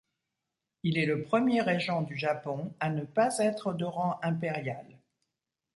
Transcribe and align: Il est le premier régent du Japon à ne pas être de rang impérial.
Il 0.81 0.97
est 0.97 1.05
le 1.05 1.21
premier 1.21 1.61
régent 1.61 2.01
du 2.01 2.17
Japon 2.17 2.73
à 2.79 2.89
ne 2.89 3.03
pas 3.05 3.37
être 3.37 3.71
de 3.73 3.85
rang 3.85 4.17
impérial. 4.23 4.97